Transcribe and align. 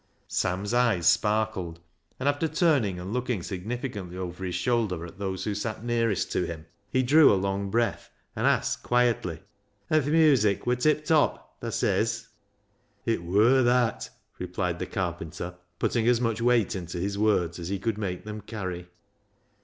Sam's 0.27 0.73
eyes 0.73 1.05
sparkled, 1.05 1.79
and 2.19 2.27
after 2.27 2.47
turning 2.47 2.99
and 2.99 3.11
332 3.11 3.11
BECKSIDE 3.11 3.11
LIGHTS 3.11 3.13
looking 3.13 3.43
significantly 3.43 4.17
over 4.17 4.43
his 4.45 4.55
shoulder 4.55 5.05
at 5.05 5.19
those 5.19 5.43
who 5.43 5.53
sat 5.53 5.83
nearest 5.85 6.31
to 6.31 6.43
him, 6.43 6.65
he 6.89 7.03
drew 7.03 7.31
a 7.31 7.37
long 7.39 7.69
breath, 7.69 8.09
and 8.35 8.47
asked 8.47 8.81
quietly 8.81 9.43
—"An' 9.91 10.01
th' 10.01 10.07
music 10.07 10.65
wur 10.65 10.73
tiptop, 10.77 11.59
thaa 11.61 11.69
says?"" 11.69 12.29
It 13.13 13.21
wur 13.21 13.61
that," 13.61 14.09
replied 14.39 14.79
the 14.79 14.87
carpenter, 14.87 15.57
putting 15.77 16.07
as 16.07 16.19
much 16.19 16.41
weight 16.41 16.75
into 16.75 16.97
his 16.97 17.19
words 17.19 17.59
as 17.59 17.69
he 17.69 17.77
could 17.77 17.99
make 17.99 18.23
them 18.25 18.41
carry. 18.41 18.87